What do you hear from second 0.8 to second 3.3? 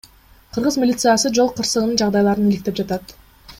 милициясы жол кырсыгынын жагдайларын иликтеп жатат.